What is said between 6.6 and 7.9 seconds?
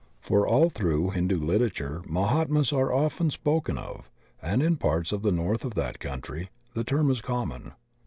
the term is common.